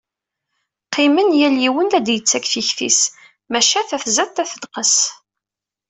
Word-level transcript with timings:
Qimmen 0.95 1.29
yal 1.39 1.55
yiwen 1.63 1.87
la 1.91 1.99
d-yettakk 2.05 2.45
tikti-s, 2.53 2.99
maca 3.51 3.81
ta 3.89 3.97
tzad 4.03 4.29
ta 4.35 4.43
tenqes. 4.51 4.95